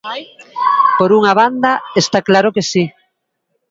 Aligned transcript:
Por 0.97 1.09
unha 1.19 1.33
banda, 1.41 1.71
está 2.01 2.19
claro 2.29 2.49
que 2.55 2.63
si. 2.71 2.83